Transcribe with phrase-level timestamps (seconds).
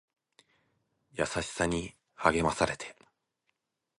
[1.13, 2.95] 優しさに励まされて